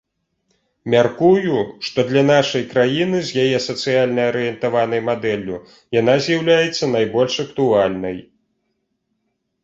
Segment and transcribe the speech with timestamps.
[0.91, 1.57] Мяркую,
[1.89, 5.57] што для нашай краіны з яе сацыяльна арыентаванай мадэллю
[5.99, 8.17] яна з'яўляецца найбольш актуальнай.